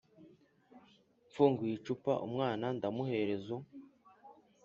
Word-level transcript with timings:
mfunguye 1.27 1.73
icupa 1.77 2.13
umwana 2.25 2.65
ndamuherezo 2.77 3.55